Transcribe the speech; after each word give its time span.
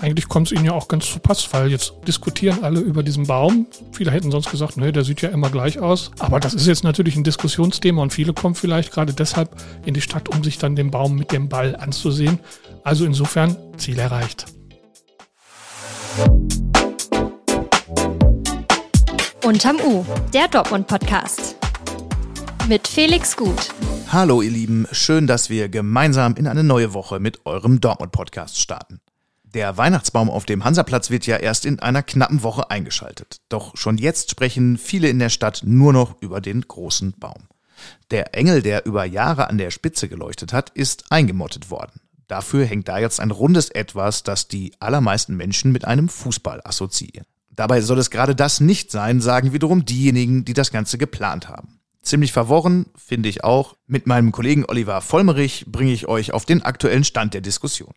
eigentlich 0.00 0.28
kommt 0.28 0.46
es 0.46 0.52
ihnen 0.52 0.64
ja 0.64 0.72
auch 0.72 0.88
ganz 0.88 1.10
zu 1.10 1.18
Pass, 1.18 1.52
weil 1.52 1.70
jetzt 1.70 1.92
diskutieren 2.06 2.62
alle 2.62 2.80
über 2.80 3.02
diesen 3.02 3.26
Baum. 3.26 3.66
Viele 3.92 4.10
hätten 4.10 4.30
sonst 4.30 4.50
gesagt, 4.50 4.76
nee, 4.76 4.92
der 4.92 5.04
sieht 5.04 5.20
ja 5.20 5.28
immer 5.28 5.50
gleich 5.50 5.78
aus. 5.78 6.10
Aber 6.18 6.40
das 6.40 6.54
ist 6.54 6.66
jetzt 6.66 6.84
natürlich 6.84 7.16
ein 7.16 7.24
Diskussionsthema 7.24 8.02
und 8.02 8.12
viele 8.12 8.32
kommen 8.32 8.54
vielleicht 8.54 8.92
gerade 8.92 9.12
deshalb 9.12 9.54
in 9.84 9.94
die 9.94 10.00
Stadt, 10.00 10.28
um 10.28 10.42
sich 10.42 10.58
dann 10.58 10.74
den 10.74 10.90
Baum 10.90 11.16
mit 11.16 11.32
dem 11.32 11.48
Ball 11.48 11.76
anzusehen. 11.76 12.38
Also 12.82 13.04
insofern 13.04 13.56
Ziel 13.76 13.98
erreicht. 13.98 14.46
Unterm 19.44 19.76
U, 19.84 20.04
der 20.32 20.48
Dortmund-Podcast. 20.48 21.56
Mit 22.68 22.86
Felix 22.86 23.36
Gut. 23.36 23.74
Hallo 24.08 24.42
ihr 24.42 24.50
Lieben, 24.50 24.86
schön, 24.92 25.26
dass 25.26 25.50
wir 25.50 25.68
gemeinsam 25.68 26.36
in 26.36 26.46
eine 26.46 26.64
neue 26.64 26.94
Woche 26.94 27.20
mit 27.20 27.44
eurem 27.46 27.80
Dortmund-Podcast 27.80 28.58
starten. 28.58 29.00
Der 29.54 29.76
Weihnachtsbaum 29.76 30.30
auf 30.30 30.44
dem 30.44 30.64
Hansaplatz 30.64 31.10
wird 31.10 31.26
ja 31.26 31.36
erst 31.36 31.66
in 31.66 31.80
einer 31.80 32.04
knappen 32.04 32.44
Woche 32.44 32.70
eingeschaltet. 32.70 33.40
Doch 33.48 33.76
schon 33.76 33.98
jetzt 33.98 34.30
sprechen 34.30 34.78
viele 34.78 35.08
in 35.08 35.18
der 35.18 35.28
Stadt 35.28 35.62
nur 35.64 35.92
noch 35.92 36.22
über 36.22 36.40
den 36.40 36.60
großen 36.60 37.14
Baum. 37.18 37.48
Der 38.12 38.36
Engel, 38.36 38.62
der 38.62 38.86
über 38.86 39.04
Jahre 39.04 39.48
an 39.48 39.58
der 39.58 39.72
Spitze 39.72 40.08
geleuchtet 40.08 40.52
hat, 40.52 40.70
ist 40.70 41.10
eingemottet 41.10 41.70
worden. 41.70 42.00
Dafür 42.28 42.64
hängt 42.64 42.86
da 42.86 42.98
jetzt 42.98 43.18
ein 43.18 43.32
rundes 43.32 43.70
Etwas, 43.70 44.22
das 44.22 44.46
die 44.46 44.72
allermeisten 44.78 45.36
Menschen 45.36 45.72
mit 45.72 45.84
einem 45.84 46.08
Fußball 46.08 46.60
assoziieren. 46.62 47.26
Dabei 47.50 47.80
soll 47.80 47.98
es 47.98 48.10
gerade 48.10 48.36
das 48.36 48.60
nicht 48.60 48.92
sein, 48.92 49.20
sagen 49.20 49.52
wiederum 49.52 49.84
diejenigen, 49.84 50.44
die 50.44 50.54
das 50.54 50.70
Ganze 50.70 50.96
geplant 50.96 51.48
haben. 51.48 51.80
Ziemlich 52.02 52.32
verworren, 52.32 52.86
finde 52.94 53.28
ich 53.28 53.42
auch. 53.42 53.76
Mit 53.88 54.06
meinem 54.06 54.30
Kollegen 54.30 54.64
Oliver 54.64 55.00
Vollmerich 55.00 55.66
bringe 55.66 55.92
ich 55.92 56.06
euch 56.06 56.32
auf 56.32 56.44
den 56.44 56.62
aktuellen 56.62 57.04
Stand 57.04 57.34
der 57.34 57.40
Diskussion. 57.40 57.94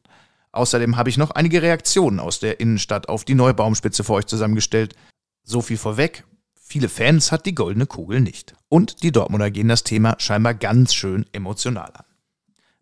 Außerdem 0.54 0.98
habe 0.98 1.10
ich 1.10 1.18
noch 1.18 1.32
einige 1.32 1.62
Reaktionen 1.62 2.20
aus 2.20 2.40
der 2.40 2.60
Innenstadt 2.60 3.10
auf 3.10 3.26
die 3.26 3.36
neue 3.36 3.56
Baumspitze 3.56 4.04
für 4.04 4.14
euch 4.14 4.28
zusammengestellt. 4.28 4.96
So 5.44 5.62
viel 5.62 5.78
vorweg. 5.78 6.24
Viele 6.54 6.90
Fans 6.90 7.32
hat 7.32 7.46
die 7.46 7.56
goldene 7.56 7.88
Kugel 7.88 8.22
nicht. 8.22 8.54
Und 8.70 9.04
die 9.04 9.12
Dortmunder 9.12 9.52
gehen 9.52 9.68
das 9.68 9.84
Thema 9.84 10.16
scheinbar 10.20 10.54
ganz 10.54 10.94
schön 10.94 11.26
emotional 11.34 11.92
an. 11.94 12.06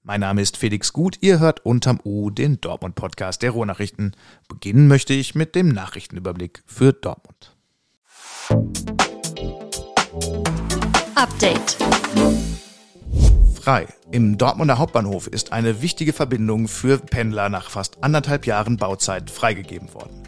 Mein 0.04 0.20
Name 0.20 0.42
ist 0.42 0.58
Felix 0.58 0.94
Gut, 0.94 1.18
ihr 1.22 1.40
hört 1.40 1.66
unterm 1.66 2.00
U 2.04 2.30
den 2.30 2.60
Dortmund-Podcast 2.60 3.42
der 3.42 3.52
Ruhrnachrichten. 3.52 4.16
Beginnen 4.50 4.88
möchte 4.88 5.14
ich 5.14 5.36
mit 5.36 5.56
dem 5.56 5.70
Nachrichtenüberblick 5.70 6.64
für 6.66 6.92
Dortmund. 6.92 7.56
Update 11.16 11.78
frei. 13.62 13.88
Im 14.12 14.38
Dortmunder 14.38 14.78
Hauptbahnhof 14.78 15.28
ist 15.28 15.54
eine 15.54 15.82
wichtige 15.82 16.14
Verbindung 16.14 16.68
für 16.68 16.98
Pendler 16.98 17.50
nach 17.50 17.70
fast 17.70 18.04
anderthalb 18.04 18.48
Jahren 18.48 18.78
Bauzeit 18.78 19.30
freigegeben 19.30 19.94
worden. 19.94 20.24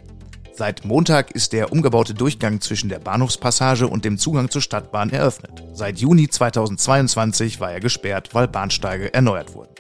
Seit 0.56 0.86
Montag 0.86 1.32
ist 1.32 1.52
der 1.52 1.72
umgebaute 1.72 2.14
Durchgang 2.14 2.62
zwischen 2.62 2.88
der 2.90 3.00
Bahnhofspassage 3.00 3.88
und 3.88 4.06
dem 4.06 4.20
Zugang 4.20 4.52
zur 4.52 4.62
Stadtbahn 4.62 5.10
eröffnet. 5.10 5.64
Seit 5.74 5.98
Juni 5.98 6.30
2022 6.30 7.60
war 7.60 7.72
er 7.72 7.80
gesperrt, 7.80 8.30
weil 8.34 8.48
Bahnsteige 8.48 9.12
erneuert 9.14 9.56
wurden. 9.56 9.74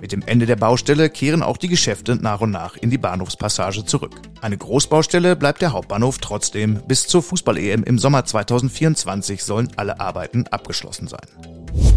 Mit 0.00 0.12
dem 0.12 0.22
Ende 0.22 0.46
der 0.46 0.56
Baustelle 0.56 1.10
kehren 1.10 1.42
auch 1.42 1.58
die 1.58 1.68
Geschäfte 1.68 2.16
nach 2.16 2.40
und 2.40 2.50
nach 2.50 2.78
in 2.78 2.88
die 2.88 2.96
Bahnhofspassage 2.96 3.84
zurück. 3.84 4.22
Eine 4.40 4.56
Großbaustelle 4.56 5.36
bleibt 5.36 5.60
der 5.60 5.72
Hauptbahnhof 5.72 6.16
trotzdem. 6.16 6.80
Bis 6.88 7.06
zur 7.06 7.22
Fußball-EM 7.22 7.84
im 7.84 7.98
Sommer 7.98 8.24
2024 8.24 9.44
sollen 9.44 9.68
alle 9.76 10.00
Arbeiten 10.00 10.46
abgeschlossen 10.46 11.08
sein. 11.08 11.89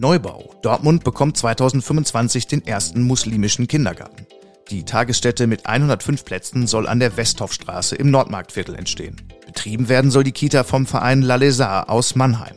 Neubau. 0.00 0.54
Dortmund 0.62 1.02
bekommt 1.02 1.36
2025 1.36 2.46
den 2.46 2.64
ersten 2.64 3.02
muslimischen 3.02 3.66
Kindergarten. 3.66 4.26
Die 4.70 4.84
Tagesstätte 4.84 5.48
mit 5.48 5.66
105 5.66 6.24
Plätzen 6.24 6.68
soll 6.68 6.86
an 6.86 7.00
der 7.00 7.16
Westhoffstraße 7.16 7.96
im 7.96 8.12
Nordmarktviertel 8.12 8.76
entstehen. 8.76 9.16
Betrieben 9.44 9.88
werden 9.88 10.12
soll 10.12 10.22
die 10.22 10.30
Kita 10.30 10.62
vom 10.62 10.86
Verein 10.86 11.22
Lalesar 11.22 11.90
aus 11.90 12.14
Mannheim. 12.14 12.54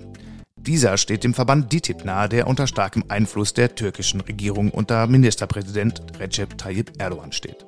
Dieser 0.56 0.98
steht 0.98 1.24
dem 1.24 1.34
Verband 1.34 1.74
DITIB 1.74 2.06
nahe, 2.06 2.30
der 2.30 2.46
unter 2.46 2.68
starkem 2.68 3.06
Einfluss 3.08 3.56
der 3.56 3.74
türkischen 3.74 4.22
Regierung 4.22 4.70
unter 4.70 5.08
Ministerpräsident 5.08 6.04
Recep 6.20 6.60
Tayyip 6.60 6.92
Erdogan 7.00 7.32
steht. 7.32 7.66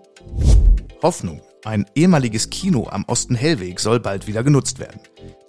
Hoffnung. 1.01 1.41
Ein 1.65 1.87
ehemaliges 1.95 2.51
Kino 2.51 2.87
am 2.91 3.05
Osten 3.05 3.33
Hellweg 3.33 3.79
soll 3.79 3.99
bald 3.99 4.27
wieder 4.27 4.43
genutzt 4.43 4.77
werden. 4.77 4.99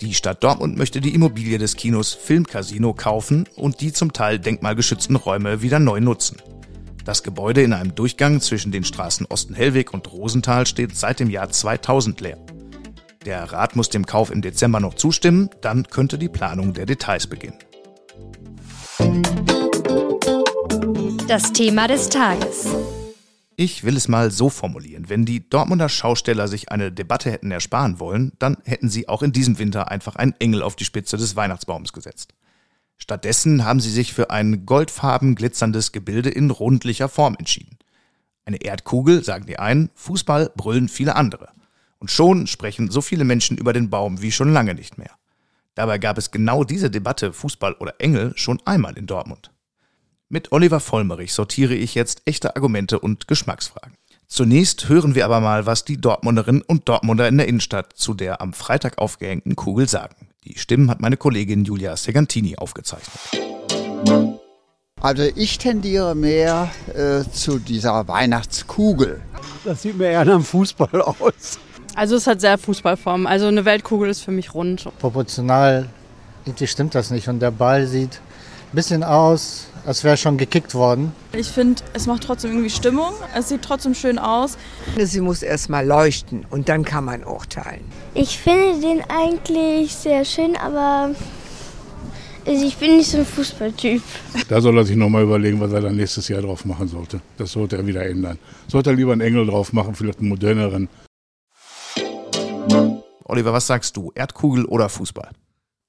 Die 0.00 0.12
Stadt 0.12 0.42
Dortmund 0.42 0.76
möchte 0.76 1.00
die 1.00 1.14
Immobilie 1.14 1.58
des 1.58 1.76
Kinos 1.76 2.12
Filmcasino 2.12 2.94
kaufen 2.94 3.48
und 3.54 3.80
die 3.80 3.92
zum 3.92 4.12
Teil 4.12 4.38
denkmalgeschützten 4.38 5.16
Räume 5.16 5.62
wieder 5.62 5.78
neu 5.78 6.00
nutzen. 6.00 6.38
Das 7.04 7.22
Gebäude 7.22 7.62
in 7.62 7.72
einem 7.72 7.94
Durchgang 7.94 8.40
zwischen 8.40 8.72
den 8.72 8.84
Straßen 8.84 9.26
Osten 9.26 9.54
Hellweg 9.54 9.94
und 9.94 10.12
Rosenthal 10.12 10.66
steht 10.66 10.96
seit 10.96 11.20
dem 11.20 11.30
Jahr 11.30 11.48
2000 11.48 12.20
leer. 12.20 12.38
Der 13.24 13.44
Rat 13.52 13.76
muss 13.76 13.88
dem 13.88 14.04
Kauf 14.04 14.30
im 14.30 14.42
Dezember 14.42 14.80
noch 14.80 14.94
zustimmen, 14.94 15.48
dann 15.60 15.84
könnte 15.84 16.18
die 16.18 16.28
Planung 16.28 16.72
der 16.74 16.86
Details 16.86 17.26
beginnen. 17.26 17.58
Das 21.28 21.52
Thema 21.52 21.88
des 21.88 22.08
Tages. 22.08 22.66
Ich 23.56 23.84
will 23.84 23.96
es 23.96 24.08
mal 24.08 24.30
so 24.30 24.48
formulieren. 24.50 25.08
Wenn 25.08 25.24
die 25.24 25.48
Dortmunder 25.48 25.88
Schausteller 25.88 26.48
sich 26.48 26.72
eine 26.72 26.90
Debatte 26.90 27.30
hätten 27.30 27.50
ersparen 27.50 28.00
wollen, 28.00 28.32
dann 28.38 28.56
hätten 28.64 28.88
sie 28.88 29.08
auch 29.08 29.22
in 29.22 29.32
diesem 29.32 29.58
Winter 29.58 29.90
einfach 29.90 30.16
einen 30.16 30.34
Engel 30.40 30.62
auf 30.62 30.74
die 30.74 30.84
Spitze 30.84 31.16
des 31.16 31.36
Weihnachtsbaums 31.36 31.92
gesetzt. 31.92 32.34
Stattdessen 32.96 33.64
haben 33.64 33.80
sie 33.80 33.90
sich 33.90 34.12
für 34.12 34.30
ein 34.30 34.66
goldfarben 34.66 35.34
glitzerndes 35.34 35.92
Gebilde 35.92 36.30
in 36.30 36.50
rundlicher 36.50 37.08
Form 37.08 37.36
entschieden. 37.38 37.78
Eine 38.44 38.62
Erdkugel, 38.62 39.24
sagen 39.24 39.46
die 39.46 39.58
einen, 39.58 39.90
Fußball 39.94 40.50
brüllen 40.56 40.88
viele 40.88 41.16
andere. 41.16 41.48
Und 41.98 42.10
schon 42.10 42.46
sprechen 42.46 42.90
so 42.90 43.00
viele 43.00 43.24
Menschen 43.24 43.56
über 43.56 43.72
den 43.72 43.88
Baum 43.88 44.20
wie 44.20 44.32
schon 44.32 44.52
lange 44.52 44.74
nicht 44.74 44.98
mehr. 44.98 45.12
Dabei 45.74 45.98
gab 45.98 46.18
es 46.18 46.30
genau 46.30 46.64
diese 46.64 46.90
Debatte 46.90 47.32
Fußball 47.32 47.74
oder 47.74 47.94
Engel 47.98 48.32
schon 48.36 48.60
einmal 48.64 48.96
in 48.98 49.06
Dortmund. 49.06 49.50
Mit 50.34 50.50
Oliver 50.50 50.80
Vollmerich 50.80 51.32
sortiere 51.32 51.74
ich 51.74 51.94
jetzt 51.94 52.22
echte 52.24 52.56
Argumente 52.56 52.98
und 52.98 53.28
Geschmacksfragen. 53.28 53.96
Zunächst 54.26 54.88
hören 54.88 55.14
wir 55.14 55.26
aber 55.26 55.38
mal, 55.38 55.64
was 55.64 55.84
die 55.84 56.00
Dortmunderinnen 56.00 56.60
und 56.62 56.88
Dortmunder 56.88 57.28
in 57.28 57.38
der 57.38 57.46
Innenstadt 57.46 57.92
zu 57.94 58.14
der 58.14 58.40
am 58.40 58.52
Freitag 58.52 58.98
aufgehängten 58.98 59.54
Kugel 59.54 59.88
sagen. 59.88 60.16
Die 60.42 60.58
Stimmen 60.58 60.90
hat 60.90 60.98
meine 60.98 61.16
Kollegin 61.16 61.64
Julia 61.64 61.96
Segantini 61.96 62.56
aufgezeichnet. 62.56 63.14
Also 65.00 65.22
ich 65.36 65.58
tendiere 65.58 66.16
mehr 66.16 66.68
äh, 66.92 67.22
zu 67.30 67.60
dieser 67.60 68.08
Weihnachtskugel. 68.08 69.20
Das 69.64 69.82
sieht 69.82 69.96
mir 69.96 70.08
eher 70.08 70.24
nach 70.24 70.34
einem 70.34 70.42
Fußball 70.42 71.00
aus. 71.00 71.60
Also 71.94 72.16
es 72.16 72.26
hat 72.26 72.40
sehr 72.40 72.58
Fußballform. 72.58 73.28
Also 73.28 73.46
eine 73.46 73.64
Weltkugel 73.64 74.10
ist 74.10 74.22
für 74.22 74.32
mich 74.32 74.52
rund. 74.52 74.88
Proportional 74.98 75.88
stimmt 76.64 76.96
das 76.96 77.12
nicht 77.12 77.28
und 77.28 77.38
der 77.38 77.52
Ball 77.52 77.86
sieht 77.86 78.20
bisschen 78.74 79.02
aus 79.02 79.68
als 79.86 80.02
wäre 80.04 80.16
schon 80.16 80.38
gekickt 80.38 80.74
worden. 80.74 81.12
Ich 81.32 81.48
finde, 81.48 81.82
es 81.92 82.06
macht 82.06 82.24
trotzdem 82.24 82.52
irgendwie 82.52 82.70
Stimmung. 82.70 83.12
Es 83.36 83.48
sieht 83.48 83.62
trotzdem 83.62 83.94
schön 83.94 84.18
aus. 84.18 84.56
Sie 84.98 85.20
muss 85.20 85.42
erst 85.42 85.68
mal 85.68 85.86
leuchten 85.86 86.46
und 86.50 86.68
dann 86.68 86.84
kann 86.84 87.04
man 87.04 87.24
urteilen. 87.24 87.84
Ich 88.14 88.38
finde 88.38 88.80
den 88.80 89.02
eigentlich 89.08 89.94
sehr 89.94 90.24
schön, 90.24 90.56
aber 90.56 91.10
ich 92.46 92.76
bin 92.76 92.96
nicht 92.96 93.10
so 93.10 93.18
ein 93.18 93.26
Fußballtyp. 93.26 94.02
Da 94.48 94.60
soll 94.60 94.76
er 94.78 94.84
sich 94.84 94.96
nochmal 94.96 95.22
überlegen, 95.22 95.60
was 95.60 95.72
er 95.72 95.80
dann 95.80 95.96
nächstes 95.96 96.28
Jahr 96.28 96.42
drauf 96.42 96.64
machen 96.64 96.88
sollte. 96.88 97.20
Das 97.36 97.52
sollte 97.52 97.76
er 97.76 97.86
wieder 97.86 98.04
ändern. 98.06 98.38
Sollte 98.68 98.90
er 98.90 98.96
lieber 98.96 99.12
einen 99.12 99.20
Engel 99.20 99.46
drauf 99.46 99.72
machen, 99.72 99.94
vielleicht 99.94 100.20
einen 100.20 100.28
moderneren. 100.28 100.88
Oliver, 103.24 103.52
was 103.52 103.66
sagst 103.66 103.96
du? 103.96 104.12
Erdkugel 104.14 104.64
oder 104.66 104.88
Fußball? 104.88 105.30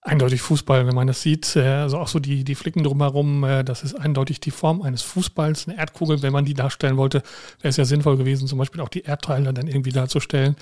Eindeutig 0.06 0.42
Fußball, 0.42 0.88
wenn 0.88 0.96
man 0.96 1.08
das 1.08 1.22
sieht. 1.22 1.56
Äh, 1.56 1.66
also 1.66 1.98
auch 1.98 2.08
so 2.08 2.20
die, 2.20 2.44
die 2.44 2.56
Flicken 2.56 2.84
drumherum, 2.84 3.44
äh, 3.44 3.64
das 3.64 3.84
ist 3.84 3.96
eindeutig 3.96 4.40
die 4.40 4.52
Form 4.52 4.82
eines 4.82 5.02
Fußballs, 5.02 5.68
eine 5.68 5.78
Erdkugel, 5.78 6.22
wenn 6.22 6.32
man 6.32 6.46
die 6.46 6.54
darstellen 6.54 6.98
wollte, 6.98 7.24
wäre 7.60 7.70
es 7.70 7.78
ja 7.78 7.86
sinnvoll 7.86 8.18
gewesen, 8.18 8.48
zum 8.48 8.60
Beispiel 8.60 8.82
auch 8.82 8.90
die 8.90 9.02
Erdteile 9.02 9.54
dann 9.54 9.68
irgendwie 9.68 9.92
darzustellen. 9.92 10.56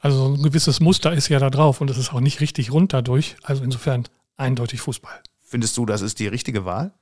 Also 0.00 0.34
ein 0.34 0.42
gewisses 0.42 0.80
Muster 0.80 1.12
ist 1.12 1.28
ja 1.28 1.38
da 1.38 1.50
drauf 1.50 1.80
und 1.80 1.90
es 1.90 1.98
ist 1.98 2.12
auch 2.12 2.20
nicht 2.20 2.40
richtig 2.40 2.72
rund 2.72 2.92
dadurch. 2.92 3.36
Also 3.42 3.62
insofern 3.62 4.04
eindeutig 4.36 4.80
Fußball. 4.80 5.20
Findest 5.42 5.76
du, 5.76 5.86
das 5.86 6.02
ist 6.02 6.18
die 6.18 6.26
richtige 6.26 6.64
Wahl? 6.64 6.92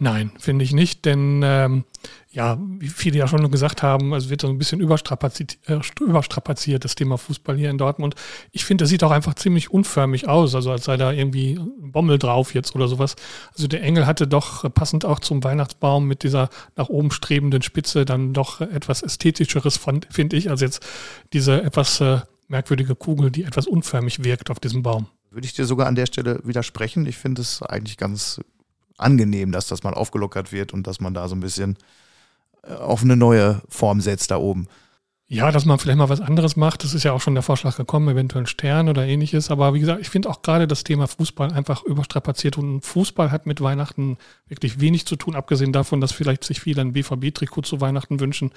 Nein, 0.00 0.32
finde 0.40 0.64
ich 0.64 0.72
nicht, 0.72 1.04
denn 1.04 1.42
ähm, 1.44 1.84
ja, 2.32 2.58
wie 2.60 2.88
viele 2.88 3.16
ja 3.16 3.28
schon 3.28 3.48
gesagt 3.52 3.84
haben, 3.84 4.12
also 4.12 4.28
wird 4.28 4.40
so 4.40 4.48
ein 4.48 4.58
bisschen 4.58 4.80
überstrapaziert, 4.80 5.56
äh, 5.66 5.78
überstrapaziert, 6.00 6.84
das 6.84 6.96
Thema 6.96 7.16
Fußball 7.16 7.56
hier 7.56 7.70
in 7.70 7.78
Dortmund. 7.78 8.16
Ich 8.50 8.64
finde, 8.64 8.82
das 8.82 8.88
sieht 8.88 9.04
auch 9.04 9.12
einfach 9.12 9.34
ziemlich 9.34 9.70
unförmig 9.70 10.26
aus, 10.28 10.56
also 10.56 10.72
als 10.72 10.84
sei 10.84 10.96
da 10.96 11.12
irgendwie 11.12 11.54
ein 11.54 11.92
Bommel 11.92 12.18
drauf 12.18 12.54
jetzt 12.54 12.74
oder 12.74 12.88
sowas. 12.88 13.14
Also 13.54 13.68
der 13.68 13.84
Engel 13.84 14.04
hatte 14.04 14.26
doch 14.26 14.68
passend 14.74 15.04
auch 15.04 15.20
zum 15.20 15.44
Weihnachtsbaum 15.44 16.08
mit 16.08 16.24
dieser 16.24 16.48
nach 16.74 16.88
oben 16.88 17.12
strebenden 17.12 17.62
Spitze 17.62 18.04
dann 18.04 18.32
doch 18.32 18.60
etwas 18.60 19.00
ästhetischeres, 19.00 19.78
finde 20.10 20.36
ich, 20.36 20.50
als 20.50 20.60
jetzt 20.60 20.84
diese 21.32 21.62
etwas 21.62 22.00
äh, 22.00 22.18
merkwürdige 22.48 22.96
Kugel, 22.96 23.30
die 23.30 23.44
etwas 23.44 23.68
unförmig 23.68 24.24
wirkt 24.24 24.50
auf 24.50 24.58
diesem 24.58 24.82
Baum. 24.82 25.06
Würde 25.30 25.46
ich 25.46 25.52
dir 25.52 25.66
sogar 25.66 25.86
an 25.86 25.94
der 25.94 26.06
Stelle 26.06 26.40
widersprechen. 26.42 27.06
Ich 27.06 27.16
finde 27.16 27.42
es 27.42 27.62
eigentlich 27.62 27.96
ganz 27.96 28.40
angenehm, 28.96 29.52
dass 29.52 29.68
das 29.68 29.82
mal 29.82 29.94
aufgelockert 29.94 30.52
wird 30.52 30.72
und 30.72 30.86
dass 30.86 31.00
man 31.00 31.14
da 31.14 31.28
so 31.28 31.34
ein 31.34 31.40
bisschen 31.40 31.76
äh, 32.62 32.74
auf 32.74 33.02
eine 33.02 33.16
neue 33.16 33.62
Form 33.68 34.00
setzt 34.00 34.30
da 34.30 34.36
oben. 34.36 34.68
Ja, 35.34 35.50
dass 35.50 35.64
man 35.64 35.80
vielleicht 35.80 35.98
mal 35.98 36.08
was 36.08 36.20
anderes 36.20 36.54
macht. 36.54 36.84
Das 36.84 36.94
ist 36.94 37.02
ja 37.02 37.12
auch 37.12 37.20
schon 37.20 37.34
der 37.34 37.42
Vorschlag 37.42 37.76
gekommen, 37.76 38.08
eventuell 38.08 38.44
ein 38.44 38.46
Stern 38.46 38.88
oder 38.88 39.04
ähnliches. 39.04 39.50
Aber 39.50 39.74
wie 39.74 39.80
gesagt, 39.80 40.00
ich 40.00 40.08
finde 40.08 40.30
auch 40.30 40.42
gerade 40.42 40.68
das 40.68 40.84
Thema 40.84 41.08
Fußball 41.08 41.52
einfach 41.52 41.82
überstrapaziert. 41.82 42.56
Und 42.56 42.82
Fußball 42.82 43.32
hat 43.32 43.44
mit 43.44 43.60
Weihnachten 43.60 44.16
wirklich 44.46 44.78
wenig 44.78 45.06
zu 45.06 45.16
tun, 45.16 45.34
abgesehen 45.34 45.72
davon, 45.72 46.00
dass 46.00 46.12
vielleicht 46.12 46.44
sich 46.44 46.60
viele 46.60 46.82
ein 46.82 46.92
BVB-Trikot 46.92 47.62
zu 47.62 47.80
Weihnachten 47.80 48.20
wünschen. 48.20 48.52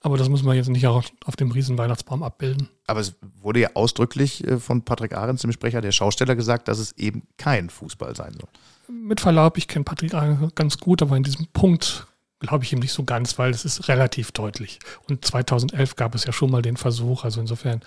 Aber 0.00 0.16
das 0.16 0.30
muss 0.30 0.42
man 0.42 0.56
jetzt 0.56 0.70
nicht 0.70 0.86
auch 0.86 1.04
auf 1.26 1.36
dem 1.36 1.50
riesen 1.50 1.76
Weihnachtsbaum 1.76 2.22
abbilden. 2.22 2.70
Aber 2.86 3.00
es 3.00 3.14
wurde 3.42 3.60
ja 3.60 3.68
ausdrücklich 3.74 4.42
äh, 4.46 4.58
von 4.58 4.86
Patrick 4.86 5.14
Ahrens, 5.14 5.42
dem 5.42 5.52
Sprecher 5.52 5.82
der 5.82 5.92
Schausteller, 5.92 6.34
gesagt, 6.34 6.66
dass 6.66 6.78
es 6.78 6.92
eben 6.92 7.24
kein 7.36 7.68
Fußball 7.68 8.16
sein 8.16 8.32
soll. 8.32 8.48
Mit 8.88 9.20
Verlaub, 9.20 9.58
ich 9.58 9.68
kenne 9.68 9.84
Patrick 9.84 10.14
Ahrens 10.14 10.54
ganz 10.54 10.78
gut, 10.78 11.02
aber 11.02 11.14
in 11.14 11.24
diesem 11.24 11.46
Punkt 11.52 12.06
glaube 12.42 12.64
ich 12.64 12.72
ihm 12.72 12.80
nicht 12.80 12.92
so 12.92 13.04
ganz, 13.04 13.38
weil 13.38 13.50
es 13.50 13.64
ist 13.64 13.88
relativ 13.88 14.32
deutlich. 14.32 14.80
Und 15.08 15.24
2011 15.24 15.96
gab 15.96 16.14
es 16.14 16.24
ja 16.24 16.32
schon 16.32 16.50
mal 16.50 16.62
den 16.62 16.76
Versuch, 16.76 17.24
also 17.24 17.40
insofern, 17.40 17.80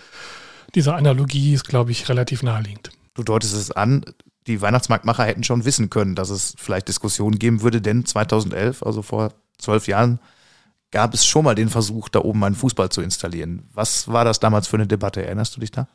diese 0.74 0.96
Analogie 0.96 1.54
ist, 1.54 1.68
glaube 1.68 1.92
ich, 1.92 2.10
relativ 2.10 2.42
naheliegend. 2.42 2.90
Du 3.14 3.24
deutest 3.24 3.54
es 3.54 3.72
an, 3.72 4.04
die 4.48 4.62
Weihnachtsmarktmacher 4.62 5.24
hätten 5.24 5.44
schon 5.44 5.66
wissen 5.66 5.90
können, 5.90 6.16
dass 6.16 6.30
es 6.30 6.56
vielleicht 6.58 6.88
Diskussionen 6.88 7.40
geben 7.40 7.62
würde, 7.62 7.82
denn 7.82 8.06
2011, 8.06 8.84
also 8.84 9.02
vor 9.02 9.34
zwölf 9.58 9.88
Jahren, 9.88 10.20
gab 10.92 11.14
es 11.14 11.26
schon 11.26 11.44
mal 11.44 11.56
den 11.56 11.70
Versuch, 11.70 12.10
da 12.10 12.20
oben 12.20 12.44
einen 12.44 12.56
Fußball 12.56 12.90
zu 12.90 13.02
installieren. 13.02 13.70
Was 13.74 14.08
war 14.08 14.26
das 14.26 14.40
damals 14.40 14.68
für 14.68 14.78
eine 14.78 14.88
Debatte? 14.88 15.26
Erinnerst 15.26 15.56
du 15.56 15.60
dich 15.60 15.72
da? 15.72 15.88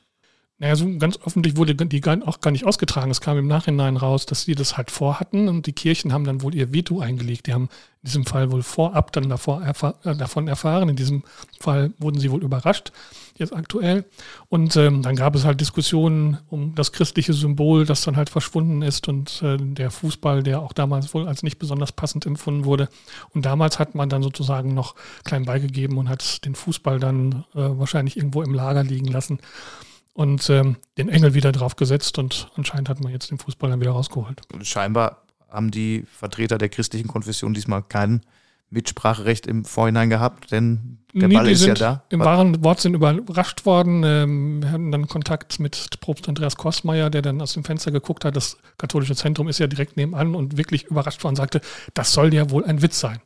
Naja, 0.60 0.76
so 0.76 0.86
ganz 0.98 1.18
öffentlich 1.24 1.56
wurde 1.56 1.74
die 1.74 2.04
auch 2.04 2.42
gar 2.42 2.50
nicht 2.50 2.66
ausgetragen. 2.66 3.10
Es 3.10 3.22
kam 3.22 3.38
im 3.38 3.46
Nachhinein 3.46 3.96
raus, 3.96 4.26
dass 4.26 4.42
sie 4.42 4.54
das 4.54 4.76
halt 4.76 4.90
vorhatten 4.90 5.48
und 5.48 5.64
die 5.64 5.72
Kirchen 5.72 6.12
haben 6.12 6.24
dann 6.24 6.42
wohl 6.42 6.54
ihr 6.54 6.70
Veto 6.70 7.00
eingelegt. 7.00 7.46
Die 7.46 7.54
haben 7.54 7.70
in 8.02 8.06
diesem 8.06 8.26
Fall 8.26 8.52
wohl 8.52 8.62
vorab 8.62 9.10
dann 9.12 9.30
davor 9.30 9.62
erfahr 9.62 9.94
äh, 10.04 10.14
davon 10.14 10.48
erfahren. 10.48 10.90
In 10.90 10.96
diesem 10.96 11.24
Fall 11.58 11.94
wurden 11.98 12.20
sie 12.20 12.30
wohl 12.30 12.42
überrascht, 12.42 12.92
jetzt 13.38 13.54
aktuell. 13.54 14.04
Und 14.50 14.76
ähm, 14.76 15.00
dann 15.00 15.16
gab 15.16 15.34
es 15.34 15.46
halt 15.46 15.62
Diskussionen 15.62 16.36
um 16.50 16.74
das 16.74 16.92
christliche 16.92 17.32
Symbol, 17.32 17.86
das 17.86 18.02
dann 18.02 18.18
halt 18.18 18.28
verschwunden 18.28 18.82
ist 18.82 19.08
und 19.08 19.40
äh, 19.40 19.56
der 19.56 19.90
Fußball, 19.90 20.42
der 20.42 20.60
auch 20.60 20.74
damals 20.74 21.14
wohl 21.14 21.26
als 21.26 21.42
nicht 21.42 21.58
besonders 21.58 21.92
passend 21.92 22.26
empfunden 22.26 22.66
wurde. 22.66 22.90
Und 23.32 23.46
damals 23.46 23.78
hat 23.78 23.94
man 23.94 24.10
dann 24.10 24.22
sozusagen 24.22 24.74
noch 24.74 24.94
klein 25.24 25.46
beigegeben 25.46 25.96
und 25.96 26.10
hat 26.10 26.44
den 26.44 26.54
Fußball 26.54 27.00
dann 27.00 27.46
äh, 27.54 27.60
wahrscheinlich 27.78 28.18
irgendwo 28.18 28.42
im 28.42 28.52
Lager 28.52 28.84
liegen 28.84 29.08
lassen 29.08 29.38
und 30.20 30.50
ähm, 30.50 30.76
den 30.98 31.08
Engel 31.08 31.32
wieder 31.32 31.50
drauf 31.50 31.76
gesetzt 31.76 32.18
und 32.18 32.50
anscheinend 32.54 32.90
hat 32.90 33.00
man 33.00 33.10
jetzt 33.10 33.30
den 33.30 33.38
Fußball 33.38 33.70
dann 33.70 33.80
wieder 33.80 33.92
rausgeholt. 33.92 34.42
Scheinbar 34.60 35.22
haben 35.48 35.70
die 35.70 36.04
Vertreter 36.14 36.58
der 36.58 36.68
christlichen 36.68 37.08
Konfession 37.08 37.54
diesmal 37.54 37.82
kein 37.82 38.20
Mitspracherecht 38.68 39.46
im 39.46 39.64
Vorhinein 39.64 40.10
gehabt, 40.10 40.52
denn 40.52 40.98
der 41.14 41.28
nee, 41.28 41.34
Ball 41.34 41.48
ist 41.48 41.64
ja 41.64 41.72
da. 41.72 42.04
Im 42.10 42.20
wahren 42.20 42.62
Wortsinn 42.62 42.92
überrascht 42.92 43.64
worden. 43.64 44.02
Ähm, 44.04 44.62
wir 44.62 44.70
hatten 44.70 44.92
dann 44.92 45.08
Kontakt 45.08 45.58
mit 45.58 45.88
Propst 46.00 46.28
Andreas 46.28 46.56
Kostmeier, 46.56 47.08
der 47.08 47.22
dann 47.22 47.40
aus 47.40 47.54
dem 47.54 47.64
Fenster 47.64 47.90
geguckt 47.90 48.26
hat. 48.26 48.36
Das 48.36 48.58
katholische 48.76 49.16
Zentrum 49.16 49.48
ist 49.48 49.58
ja 49.58 49.68
direkt 49.68 49.96
nebenan 49.96 50.34
und 50.34 50.58
wirklich 50.58 50.84
überrascht 50.84 51.24
worden, 51.24 51.36
sagte, 51.36 51.62
das 51.94 52.12
soll 52.12 52.34
ja 52.34 52.50
wohl 52.50 52.66
ein 52.66 52.82
Witz 52.82 53.00
sein. 53.00 53.20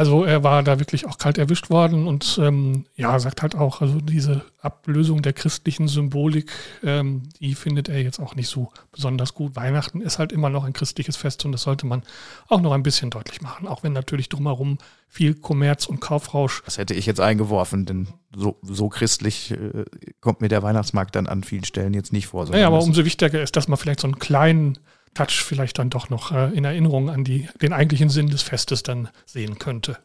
Also 0.00 0.24
er 0.24 0.42
war 0.42 0.62
da 0.62 0.78
wirklich 0.78 1.04
auch 1.04 1.18
kalt 1.18 1.36
erwischt 1.36 1.68
worden 1.68 2.06
und 2.06 2.40
ähm, 2.42 2.86
ja, 2.96 3.18
sagt 3.18 3.42
halt 3.42 3.54
auch, 3.54 3.82
also 3.82 4.00
diese 4.00 4.46
Ablösung 4.62 5.20
der 5.20 5.34
christlichen 5.34 5.88
Symbolik, 5.88 6.50
ähm, 6.82 7.24
die 7.38 7.54
findet 7.54 7.90
er 7.90 8.00
jetzt 8.02 8.18
auch 8.18 8.34
nicht 8.34 8.48
so 8.48 8.72
besonders 8.92 9.34
gut. 9.34 9.56
Weihnachten 9.56 10.00
ist 10.00 10.18
halt 10.18 10.32
immer 10.32 10.48
noch 10.48 10.64
ein 10.64 10.72
christliches 10.72 11.18
Fest 11.18 11.44
und 11.44 11.52
das 11.52 11.60
sollte 11.60 11.86
man 11.86 12.02
auch 12.48 12.62
noch 12.62 12.72
ein 12.72 12.82
bisschen 12.82 13.10
deutlich 13.10 13.42
machen, 13.42 13.68
auch 13.68 13.82
wenn 13.82 13.92
natürlich 13.92 14.30
drumherum 14.30 14.78
viel 15.06 15.34
Kommerz 15.34 15.84
und 15.84 16.00
Kaufrausch. 16.00 16.62
Das 16.64 16.78
hätte 16.78 16.94
ich 16.94 17.04
jetzt 17.04 17.20
eingeworfen, 17.20 17.84
denn 17.84 18.08
so, 18.34 18.56
so 18.62 18.88
christlich 18.88 19.50
äh, 19.50 19.84
kommt 20.22 20.40
mir 20.40 20.48
der 20.48 20.62
Weihnachtsmarkt 20.62 21.14
dann 21.14 21.26
an 21.26 21.44
vielen 21.44 21.64
Stellen 21.64 21.92
jetzt 21.92 22.10
nicht 22.10 22.28
vor. 22.28 22.48
Naja, 22.48 22.68
aber 22.68 22.82
umso 22.82 23.04
wichtiger 23.04 23.42
ist, 23.42 23.54
dass 23.54 23.68
man 23.68 23.76
vielleicht 23.76 24.00
so 24.00 24.06
einen 24.06 24.18
kleinen 24.18 24.78
Touch 25.14 25.42
vielleicht 25.44 25.78
dann 25.78 25.90
doch 25.90 26.08
noch 26.08 26.32
äh, 26.32 26.50
in 26.50 26.64
Erinnerung 26.64 27.10
an 27.10 27.24
die, 27.24 27.48
den 27.60 27.72
eigentlichen 27.72 28.10
Sinn 28.10 28.28
des 28.28 28.42
Festes 28.42 28.82
dann 28.82 29.08
sehen 29.26 29.58
könnte. 29.58 29.98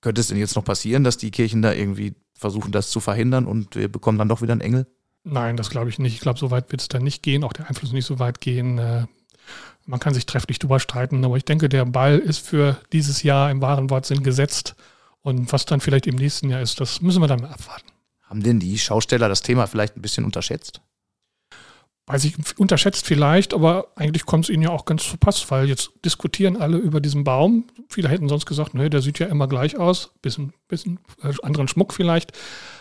Könnte 0.00 0.20
es 0.20 0.28
denn 0.28 0.38
jetzt 0.38 0.56
noch 0.56 0.64
passieren, 0.64 1.04
dass 1.04 1.16
die 1.16 1.30
Kirchen 1.30 1.62
da 1.62 1.72
irgendwie 1.72 2.14
versuchen, 2.34 2.72
das 2.72 2.90
zu 2.90 3.00
verhindern 3.00 3.46
und 3.46 3.76
wir 3.76 3.90
bekommen 3.90 4.18
dann 4.18 4.28
doch 4.28 4.42
wieder 4.42 4.52
einen 4.52 4.60
Engel? 4.60 4.86
Nein, 5.22 5.56
das 5.56 5.70
glaube 5.70 5.88
ich 5.88 5.98
nicht. 5.98 6.14
Ich 6.14 6.20
glaube, 6.20 6.38
so 6.38 6.50
weit 6.50 6.70
wird 6.70 6.82
es 6.82 6.88
dann 6.88 7.02
nicht 7.02 7.22
gehen, 7.22 7.44
auch 7.44 7.54
der 7.54 7.68
Einfluss 7.68 7.92
nicht 7.92 8.04
so 8.04 8.18
weit 8.18 8.40
gehen. 8.40 8.78
Äh, 8.78 9.06
man 9.86 10.00
kann 10.00 10.14
sich 10.14 10.26
trefflich 10.26 10.58
drüber 10.58 10.80
streiten, 10.80 11.24
aber 11.24 11.36
ich 11.36 11.44
denke, 11.44 11.68
der 11.68 11.84
Ball 11.84 12.18
ist 12.18 12.46
für 12.46 12.78
dieses 12.92 13.22
Jahr 13.22 13.50
im 13.50 13.62
wahren 13.62 13.90
Wortsinn 13.90 14.22
gesetzt. 14.22 14.74
Und 15.22 15.52
was 15.52 15.64
dann 15.64 15.80
vielleicht 15.80 16.06
im 16.06 16.16
nächsten 16.16 16.50
Jahr 16.50 16.60
ist, 16.60 16.80
das 16.80 17.00
müssen 17.00 17.22
wir 17.22 17.28
dann 17.28 17.40
mal 17.40 17.50
abwarten. 17.50 17.88
Haben 18.22 18.42
denn 18.42 18.60
die 18.60 18.78
Schausteller 18.78 19.28
das 19.28 19.42
Thema 19.42 19.66
vielleicht 19.66 19.96
ein 19.96 20.02
bisschen 20.02 20.24
unterschätzt? 20.24 20.82
Weiß 22.06 22.24
ich, 22.24 22.36
unterschätzt 22.58 23.06
vielleicht, 23.06 23.54
aber 23.54 23.88
eigentlich 23.96 24.26
kommt 24.26 24.44
es 24.44 24.50
ihnen 24.50 24.62
ja 24.62 24.70
auch 24.70 24.84
ganz 24.84 25.08
zu 25.08 25.16
Pass, 25.16 25.50
weil 25.50 25.68
jetzt 25.68 25.90
diskutieren 26.04 26.56
alle 26.56 26.76
über 26.76 27.00
diesen 27.00 27.24
Baum. 27.24 27.64
Viele 27.88 28.10
hätten 28.10 28.28
sonst 28.28 28.44
gesagt, 28.44 28.74
nee, 28.74 28.90
der 28.90 29.00
sieht 29.00 29.18
ja 29.18 29.26
immer 29.26 29.48
gleich 29.48 29.78
aus, 29.78 30.10
bisschen, 30.20 30.52
bisschen 30.68 31.00
äh, 31.22 31.32
anderen 31.42 31.66
Schmuck 31.66 31.94
vielleicht. 31.94 32.32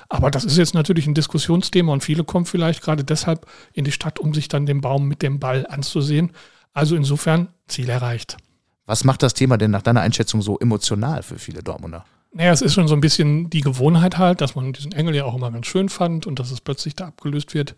Aber 0.09 0.29
das 0.29 0.43
ist 0.43 0.57
jetzt 0.57 0.73
natürlich 0.73 1.07
ein 1.07 1.13
Diskussionsthema 1.13 1.93
und 1.93 2.03
viele 2.03 2.25
kommen 2.25 2.45
vielleicht 2.45 2.81
gerade 2.81 3.05
deshalb 3.05 3.47
in 3.71 3.85
die 3.85 3.93
Stadt, 3.93 4.19
um 4.19 4.33
sich 4.33 4.49
dann 4.49 4.65
den 4.65 4.81
Baum 4.81 5.07
mit 5.07 5.21
dem 5.21 5.39
Ball 5.39 5.65
anzusehen. 5.67 6.31
Also 6.73 6.95
insofern 6.95 7.47
Ziel 7.67 7.89
erreicht. 7.89 8.37
Was 8.85 9.05
macht 9.05 9.23
das 9.23 9.33
Thema 9.33 9.57
denn 9.57 9.71
nach 9.71 9.81
deiner 9.81 10.01
Einschätzung 10.01 10.41
so 10.41 10.59
emotional 10.59 11.23
für 11.23 11.39
viele 11.39 11.63
Dortmunder? 11.63 12.03
Naja, 12.33 12.51
es 12.51 12.61
ist 12.61 12.73
schon 12.73 12.87
so 12.87 12.95
ein 12.95 13.01
bisschen 13.01 13.49
die 13.51 13.61
Gewohnheit 13.61 14.17
halt, 14.17 14.41
dass 14.41 14.55
man 14.55 14.73
diesen 14.73 14.91
Engel 14.91 15.15
ja 15.15 15.23
auch 15.23 15.35
immer 15.35 15.51
ganz 15.51 15.67
schön 15.67 15.87
fand 15.87 16.25
und 16.25 16.39
dass 16.39 16.51
es 16.51 16.61
plötzlich 16.61 16.95
da 16.95 17.07
abgelöst 17.07 17.53
wird. 17.53 17.75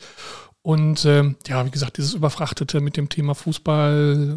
Und 0.66 1.06
ähm, 1.06 1.36
ja, 1.46 1.64
wie 1.64 1.70
gesagt, 1.70 1.98
dieses 1.98 2.16
Überfrachtete 2.16 2.82
mit 2.82 2.98
dem 2.98 3.08
Thema 3.08 3.36
Fußball, 3.36 4.36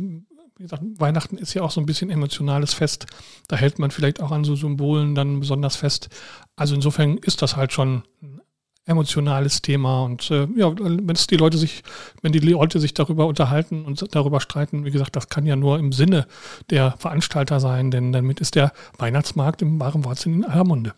wie 0.58 0.62
gesagt, 0.62 0.82
Weihnachten 0.98 1.38
ist 1.38 1.54
ja 1.54 1.62
auch 1.62 1.70
so 1.70 1.80
ein 1.80 1.86
bisschen 1.86 2.10
emotionales 2.10 2.74
Fest. 2.74 3.06
Da 3.48 3.56
hält 3.56 3.78
man 3.78 3.90
vielleicht 3.90 4.20
auch 4.20 4.30
an 4.30 4.44
so 4.44 4.54
Symbolen 4.54 5.14
dann 5.14 5.40
besonders 5.40 5.76
fest. 5.76 6.10
Also 6.54 6.74
insofern 6.74 7.16
ist 7.16 7.40
das 7.40 7.56
halt 7.56 7.72
schon 7.72 8.02
ein 8.20 8.42
emotionales 8.84 9.62
Thema. 9.62 10.02
Und 10.02 10.30
äh, 10.30 10.46
ja, 10.54 10.70
wenn 10.78 11.16
es 11.16 11.28
die 11.28 11.38
Leute 11.38 11.56
sich, 11.56 11.82
wenn 12.20 12.32
die 12.32 12.40
Leute 12.40 12.78
sich 12.78 12.92
darüber 12.92 13.24
unterhalten 13.24 13.86
und 13.86 14.14
darüber 14.14 14.42
streiten, 14.42 14.84
wie 14.84 14.90
gesagt, 14.90 15.16
das 15.16 15.30
kann 15.30 15.46
ja 15.46 15.56
nur 15.56 15.78
im 15.78 15.92
Sinne 15.92 16.26
der 16.68 16.94
Veranstalter 16.98 17.58
sein, 17.58 17.90
denn 17.90 18.12
damit 18.12 18.40
ist 18.40 18.54
der 18.54 18.74
Weihnachtsmarkt 18.98 19.62
im 19.62 19.80
wahren 19.80 20.04
Wortsinn 20.04 20.34
in 20.34 20.44
aller 20.44 20.64
Munde. 20.64 20.92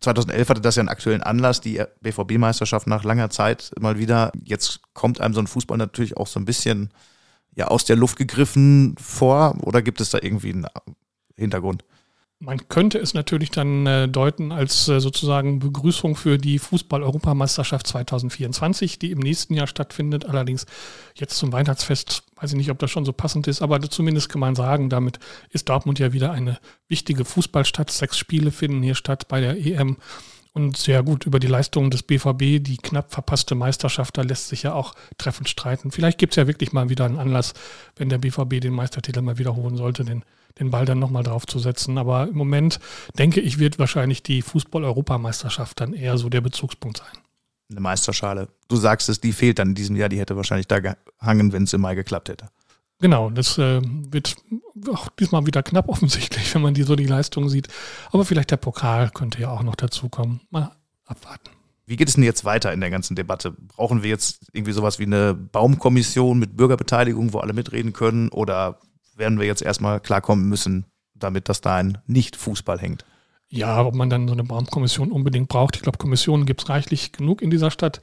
2011 0.00 0.48
hatte 0.48 0.60
das 0.60 0.76
ja 0.76 0.80
einen 0.80 0.88
aktuellen 0.88 1.22
Anlass, 1.22 1.60
die 1.60 1.82
BVB-Meisterschaft 2.00 2.86
nach 2.86 3.04
langer 3.04 3.30
Zeit 3.30 3.72
mal 3.80 3.98
wieder. 3.98 4.32
Jetzt 4.44 4.80
kommt 4.94 5.20
einem 5.20 5.34
so 5.34 5.40
ein 5.40 5.46
Fußball 5.46 5.78
natürlich 5.78 6.16
auch 6.16 6.26
so 6.26 6.38
ein 6.38 6.44
bisschen 6.44 6.90
ja, 7.54 7.66
aus 7.66 7.84
der 7.84 7.96
Luft 7.96 8.16
gegriffen 8.16 8.94
vor 9.00 9.56
oder 9.62 9.82
gibt 9.82 10.00
es 10.00 10.10
da 10.10 10.18
irgendwie 10.22 10.52
einen 10.52 10.66
Hintergrund? 11.36 11.84
Man 12.40 12.68
könnte 12.68 12.98
es 12.98 13.14
natürlich 13.14 13.50
dann 13.50 13.84
äh, 13.86 14.08
deuten 14.08 14.52
als 14.52 14.86
äh, 14.86 15.00
sozusagen 15.00 15.58
Begrüßung 15.58 16.14
für 16.14 16.38
die 16.38 16.60
Fußball-Europameisterschaft 16.60 17.88
2024, 17.88 19.00
die 19.00 19.10
im 19.10 19.18
nächsten 19.18 19.54
Jahr 19.54 19.66
stattfindet. 19.66 20.24
Allerdings 20.24 20.64
jetzt 21.16 21.36
zum 21.36 21.52
Weihnachtsfest, 21.52 22.22
weiß 22.36 22.52
ich 22.52 22.56
nicht, 22.56 22.70
ob 22.70 22.78
das 22.78 22.92
schon 22.92 23.04
so 23.04 23.12
passend 23.12 23.48
ist, 23.48 23.60
aber 23.60 23.80
zumindest 23.82 24.28
kann 24.28 24.40
man 24.40 24.54
sagen, 24.54 24.88
damit 24.88 25.18
ist 25.50 25.68
Dortmund 25.68 25.98
ja 25.98 26.12
wieder 26.12 26.30
eine 26.30 26.60
wichtige 26.86 27.24
Fußballstadt. 27.24 27.90
Sechs 27.90 28.16
Spiele 28.16 28.52
finden 28.52 28.84
hier 28.84 28.94
statt 28.94 29.26
bei 29.26 29.40
der 29.40 29.56
EM. 29.56 29.96
Und 30.52 30.76
sehr 30.76 31.02
gut 31.02 31.26
über 31.26 31.40
die 31.40 31.46
Leistungen 31.46 31.90
des 31.90 32.04
BVB, 32.04 32.62
die 32.62 32.78
knapp 32.80 33.12
verpasste 33.12 33.54
Meisterschaft, 33.54 34.16
da 34.16 34.22
lässt 34.22 34.48
sich 34.48 34.62
ja 34.62 34.74
auch 34.74 34.94
treffend 35.16 35.48
streiten. 35.48 35.90
Vielleicht 35.90 36.18
gibt 36.18 36.32
es 36.32 36.36
ja 36.36 36.46
wirklich 36.46 36.72
mal 36.72 36.88
wieder 36.88 37.04
einen 37.04 37.18
Anlass, 37.18 37.54
wenn 37.96 38.08
der 38.08 38.18
BVB 38.18 38.60
den 38.60 38.72
Meistertitel 38.72 39.22
mal 39.22 39.38
wiederholen 39.38 39.76
sollte, 39.76 40.04
den 40.04 40.24
den 40.60 40.70
Ball 40.70 40.84
dann 40.84 40.98
nochmal 40.98 41.22
draufzusetzen. 41.22 41.98
Aber 41.98 42.28
im 42.28 42.36
Moment 42.36 42.80
denke 43.18 43.40
ich, 43.40 43.58
wird 43.58 43.78
wahrscheinlich 43.78 44.22
die 44.22 44.42
Fußball-Europameisterschaft 44.42 45.80
dann 45.80 45.92
eher 45.92 46.18
so 46.18 46.28
der 46.28 46.40
Bezugspunkt 46.40 46.98
sein. 46.98 47.22
Eine 47.70 47.80
Meisterschale. 47.80 48.48
Du 48.68 48.76
sagst 48.76 49.08
es, 49.08 49.20
die 49.20 49.32
fehlt 49.32 49.58
dann 49.58 49.70
in 49.70 49.74
diesem 49.74 49.96
Jahr. 49.96 50.08
Die 50.08 50.18
hätte 50.18 50.36
wahrscheinlich 50.36 50.68
da 50.68 50.80
gehangen, 50.80 51.52
wenn 51.52 51.64
es 51.64 51.72
im 51.72 51.82
Mai 51.82 51.94
geklappt 51.94 52.30
hätte. 52.30 52.46
Genau, 53.00 53.30
das 53.30 53.58
äh, 53.58 53.80
wird 53.82 54.36
auch 54.92 55.08
diesmal 55.10 55.46
wieder 55.46 55.62
knapp 55.62 55.88
offensichtlich, 55.88 56.54
wenn 56.54 56.62
man 56.62 56.74
die 56.74 56.82
so 56.82 56.96
die 56.96 57.06
Leistung 57.06 57.48
sieht. 57.48 57.68
Aber 58.10 58.24
vielleicht 58.24 58.50
der 58.50 58.56
Pokal 58.56 59.10
könnte 59.10 59.40
ja 59.40 59.50
auch 59.50 59.62
noch 59.62 59.76
dazukommen. 59.76 60.40
Mal 60.50 60.72
abwarten. 61.04 61.50
Wie 61.86 61.96
geht 61.96 62.08
es 62.08 62.16
denn 62.16 62.24
jetzt 62.24 62.44
weiter 62.44 62.72
in 62.72 62.80
der 62.80 62.90
ganzen 62.90 63.16
Debatte? 63.16 63.52
Brauchen 63.52 64.02
wir 64.02 64.10
jetzt 64.10 64.50
irgendwie 64.52 64.72
sowas 64.72 64.98
wie 64.98 65.04
eine 65.04 65.32
Baumkommission 65.32 66.38
mit 66.38 66.54
Bürgerbeteiligung, 66.54 67.32
wo 67.32 67.38
alle 67.38 67.54
mitreden 67.54 67.94
können? 67.94 68.28
Oder 68.28 68.78
werden 69.18 69.38
wir 69.38 69.46
jetzt 69.46 69.62
erstmal 69.62 70.00
klarkommen 70.00 70.48
müssen, 70.48 70.86
damit 71.14 71.48
dass 71.48 71.60
da 71.60 71.76
ein 71.76 71.98
Nicht-Fußball 72.06 72.78
hängt. 72.78 73.04
Ja, 73.50 73.82
ob 73.82 73.94
man 73.94 74.10
dann 74.10 74.28
so 74.28 74.34
eine 74.34 74.44
Baumkommission 74.44 75.10
unbedingt 75.10 75.48
braucht. 75.48 75.76
Ich 75.76 75.82
glaube, 75.82 75.96
Kommissionen 75.96 76.44
gibt 76.44 76.60
es 76.60 76.68
reichlich 76.68 77.12
genug 77.12 77.40
in 77.40 77.48
dieser 77.48 77.70
Stadt. 77.70 78.02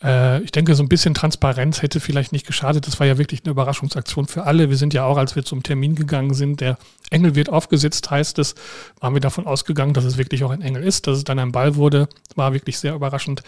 Äh, 0.00 0.40
ich 0.42 0.52
denke, 0.52 0.76
so 0.76 0.84
ein 0.84 0.88
bisschen 0.88 1.14
Transparenz 1.14 1.82
hätte 1.82 1.98
vielleicht 1.98 2.30
nicht 2.30 2.46
geschadet. 2.46 2.86
Das 2.86 3.00
war 3.00 3.06
ja 3.08 3.18
wirklich 3.18 3.42
eine 3.42 3.50
Überraschungsaktion 3.50 4.28
für 4.28 4.44
alle. 4.44 4.70
Wir 4.70 4.76
sind 4.76 4.94
ja 4.94 5.04
auch, 5.04 5.16
als 5.16 5.34
wir 5.34 5.44
zum 5.44 5.64
Termin 5.64 5.96
gegangen 5.96 6.32
sind, 6.32 6.60
der 6.60 6.78
Engel 7.10 7.34
wird 7.34 7.48
aufgesetzt, 7.48 8.08
heißt 8.08 8.38
es, 8.38 8.54
waren 9.00 9.14
wir 9.14 9.20
davon 9.20 9.48
ausgegangen, 9.48 9.94
dass 9.94 10.04
es 10.04 10.16
wirklich 10.16 10.44
auch 10.44 10.50
ein 10.50 10.62
Engel 10.62 10.84
ist, 10.84 11.08
dass 11.08 11.18
es 11.18 11.24
dann 11.24 11.40
ein 11.40 11.50
Ball 11.50 11.74
wurde. 11.74 12.08
War 12.36 12.52
wirklich 12.52 12.78
sehr 12.78 12.94
überraschend. 12.94 13.42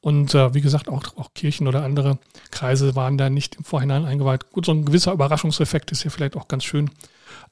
Und 0.00 0.36
äh, 0.36 0.54
wie 0.54 0.60
gesagt, 0.60 0.88
auch, 0.88 1.02
auch 1.16 1.34
Kirchen 1.34 1.66
oder 1.66 1.82
andere 1.82 2.18
Kreise 2.52 2.94
waren 2.94 3.18
da 3.18 3.28
nicht 3.28 3.56
im 3.56 3.64
Vorhinein 3.64 4.04
eingeweiht. 4.04 4.50
Gut, 4.52 4.66
so 4.66 4.72
ein 4.72 4.84
gewisser 4.84 5.12
Überraschungseffekt 5.12 5.90
ist 5.90 6.04
ja 6.04 6.10
vielleicht 6.10 6.36
auch 6.36 6.46
ganz 6.46 6.62
schön. 6.62 6.92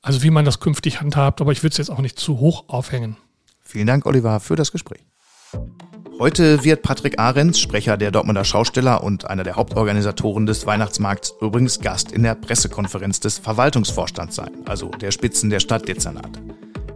Also 0.02 0.22
wie 0.22 0.30
man 0.30 0.44
das 0.44 0.60
künftig 0.60 1.00
handhabt, 1.00 1.40
aber 1.40 1.50
ich 1.50 1.64
würde 1.64 1.72
es 1.72 1.78
jetzt 1.78 1.90
auch 1.90 1.98
nicht 1.98 2.18
zu 2.18 2.38
hoch 2.38 2.68
aufhängen. 2.68 3.16
Vielen 3.70 3.86
Dank, 3.86 4.04
Oliver, 4.04 4.40
für 4.40 4.56
das 4.56 4.72
Gespräch. 4.72 5.06
Heute 6.18 6.64
wird 6.64 6.82
Patrick 6.82 7.20
Ahrens, 7.20 7.60
Sprecher 7.60 7.96
der 7.96 8.10
Dortmunder 8.10 8.44
Schausteller 8.44 9.04
und 9.04 9.30
einer 9.30 9.44
der 9.44 9.54
Hauptorganisatoren 9.54 10.44
des 10.44 10.66
Weihnachtsmarkts, 10.66 11.34
übrigens 11.40 11.78
Gast 11.78 12.10
in 12.10 12.24
der 12.24 12.34
Pressekonferenz 12.34 13.20
des 13.20 13.38
Verwaltungsvorstands 13.38 14.34
sein, 14.34 14.50
also 14.66 14.88
der 14.88 15.12
Spitzen 15.12 15.50
der 15.50 15.60
Stadtdezernate. 15.60 16.42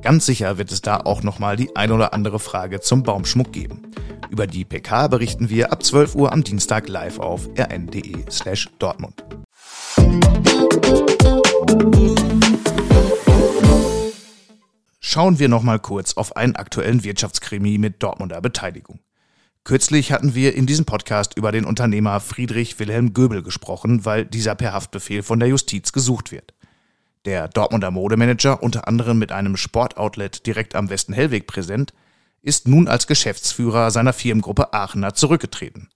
Ganz 0.02 0.26
sicher 0.26 0.58
wird 0.58 0.72
es 0.72 0.82
da 0.82 0.98
auch 0.98 1.22
nochmal 1.22 1.54
die 1.56 1.76
ein 1.76 1.92
oder 1.92 2.12
andere 2.12 2.40
Frage 2.40 2.80
zum 2.80 3.04
Baumschmuck 3.04 3.52
geben. 3.52 3.82
Über 4.30 4.48
die 4.48 4.64
PK 4.64 5.06
berichten 5.06 5.50
wir 5.50 5.72
ab 5.72 5.84
12 5.84 6.16
Uhr 6.16 6.32
am 6.32 6.42
Dienstag 6.42 6.88
live 6.88 7.20
auf 7.20 7.48
rn.de 7.56 8.24
slash 8.30 8.68
Dortmund. 8.80 9.24
Schauen 15.14 15.38
wir 15.38 15.48
noch 15.48 15.62
mal 15.62 15.78
kurz 15.78 16.14
auf 16.14 16.36
einen 16.36 16.56
aktuellen 16.56 17.04
Wirtschaftskrimi 17.04 17.78
mit 17.78 18.02
Dortmunder 18.02 18.40
Beteiligung. 18.40 18.98
Kürzlich 19.62 20.10
hatten 20.10 20.34
wir 20.34 20.56
in 20.56 20.66
diesem 20.66 20.86
Podcast 20.86 21.36
über 21.36 21.52
den 21.52 21.66
Unternehmer 21.66 22.18
Friedrich 22.18 22.80
Wilhelm 22.80 23.14
Göbel 23.14 23.44
gesprochen, 23.44 24.04
weil 24.04 24.24
dieser 24.24 24.56
per 24.56 24.72
Haftbefehl 24.72 25.22
von 25.22 25.38
der 25.38 25.48
Justiz 25.50 25.92
gesucht 25.92 26.32
wird. 26.32 26.52
Der 27.26 27.46
Dortmunder 27.46 27.92
Modemanager, 27.92 28.60
unter 28.60 28.88
anderem 28.88 29.20
mit 29.20 29.30
einem 29.30 29.56
Sportoutlet 29.56 30.46
direkt 30.46 30.74
am 30.74 30.90
Westen 30.90 31.12
Hellweg 31.12 31.46
präsent, 31.46 31.94
ist 32.42 32.66
nun 32.66 32.88
als 32.88 33.06
Geschäftsführer 33.06 33.92
seiner 33.92 34.14
Firmengruppe 34.14 34.74
Aachener 34.74 35.14
zurückgetreten. 35.14 35.90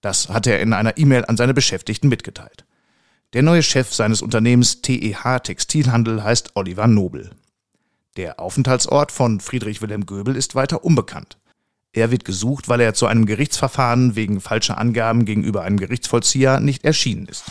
Das 0.00 0.28
hat 0.28 0.46
er 0.46 0.60
in 0.60 0.74
einer 0.74 0.96
E-Mail 0.96 1.24
an 1.24 1.36
seine 1.36 1.54
Beschäftigten 1.54 2.08
mitgeteilt. 2.08 2.64
Der 3.32 3.42
neue 3.42 3.64
Chef 3.64 3.92
seines 3.92 4.22
Unternehmens 4.22 4.80
TEH 4.80 5.40
Textilhandel 5.40 6.22
heißt 6.22 6.52
Oliver 6.54 6.86
Nobel. 6.86 7.32
Der 8.20 8.38
Aufenthaltsort 8.38 9.12
von 9.12 9.40
Friedrich 9.40 9.80
Wilhelm 9.80 10.04
Göbel 10.04 10.36
ist 10.36 10.54
weiter 10.54 10.84
unbekannt. 10.84 11.38
Er 11.94 12.10
wird 12.10 12.26
gesucht, 12.26 12.68
weil 12.68 12.82
er 12.82 12.92
zu 12.92 13.06
einem 13.06 13.24
Gerichtsverfahren 13.24 14.14
wegen 14.14 14.42
falscher 14.42 14.76
Angaben 14.76 15.24
gegenüber 15.24 15.62
einem 15.62 15.78
Gerichtsvollzieher 15.78 16.60
nicht 16.60 16.84
erschienen 16.84 17.28
ist. 17.28 17.44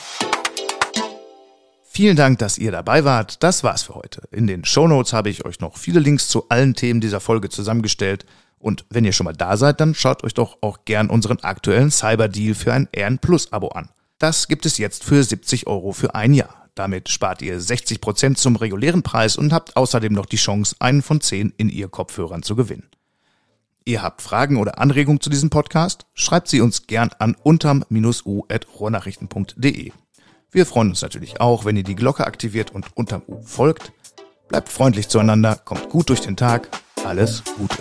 Vielen 1.90 2.16
Dank, 2.16 2.38
dass 2.38 2.60
ihr 2.60 2.72
dabei 2.72 3.04
wart. 3.04 3.42
Das 3.42 3.64
war's 3.64 3.82
für 3.82 3.96
heute. 3.96 4.22
In 4.30 4.46
den 4.46 4.64
Shownotes 4.64 5.12
habe 5.12 5.32
ich 5.32 5.44
euch 5.44 5.60
noch 5.60 5.76
viele 5.76 6.02
Links 6.02 6.28
zu 6.28 6.48
allen 6.50 6.76
Themen 6.76 7.02
dieser 7.02 7.20
Folge 7.20 7.50
zusammengestellt. 7.50 8.28
Und 8.60 8.86
wenn 8.92 9.06
ihr 9.06 9.14
schon 9.14 9.26
mal 9.26 9.34
da 9.34 9.58
seid, 9.58 9.82
dann 9.82 9.96
schaut 9.96 10.24
euch 10.24 10.36
doch 10.36 10.60
auch 10.62 10.86
gern 10.86 11.10
unseren 11.10 11.40
aktuellen 11.40 11.90
Cyber-Deal 11.90 12.54
für 12.54 12.74
ein 12.74 12.88
RN 12.96 13.18
Plus 13.18 13.52
Abo 13.52 13.70
an. 13.70 13.90
Das 14.20 14.48
gibt 14.48 14.68
es 14.68 14.78
jetzt 14.78 15.04
für 15.04 15.24
70 15.24 15.66
Euro 15.66 15.94
für 15.94 16.14
ein 16.14 16.36
Jahr. 16.36 16.59
Damit 16.80 17.10
spart 17.10 17.42
ihr 17.42 17.60
60 17.60 18.00
Prozent 18.00 18.38
zum 18.38 18.56
regulären 18.56 19.04
Preis 19.04 19.36
und 19.36 19.52
habt 19.52 19.76
außerdem 19.76 20.14
noch 20.14 20.26
die 20.26 20.38
Chance, 20.38 20.78
einen 20.80 21.02
von 21.02 21.20
zehn 21.20 21.54
in 21.58 21.68
ihr 21.68 21.90
Kopfhörern 21.90 22.42
zu 22.42 22.56
gewinnen. 22.56 22.88
Ihr 23.84 24.02
habt 24.02 24.22
Fragen 24.22 24.56
oder 24.56 24.80
Anregungen 24.80 25.20
zu 25.20 25.30
diesem 25.30 25.50
Podcast? 25.50 26.06
Schreibt 26.14 26.48
sie 26.48 26.62
uns 26.62 26.88
gern 26.88 27.10
an 27.20 27.36
unterm-u.rohrnachrichten.de. 27.44 29.92
Wir 30.52 30.66
freuen 30.66 30.92
uns 30.92 31.02
natürlich 31.02 31.42
auch, 31.42 31.66
wenn 31.66 31.76
ihr 31.76 31.84
die 31.84 31.96
Glocke 31.96 32.26
aktiviert 32.26 32.72
und 32.72 32.96
unterm 32.96 33.24
U 33.28 33.42
folgt. 33.42 33.92
Bleibt 34.48 34.70
freundlich 34.70 35.10
zueinander, 35.10 35.58
kommt 35.58 35.90
gut 35.90 36.08
durch 36.08 36.22
den 36.22 36.38
Tag. 36.38 36.70
Alles 37.04 37.44
Gute. 37.58 37.80